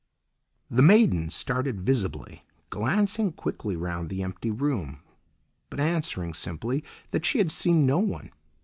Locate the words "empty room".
4.23-5.03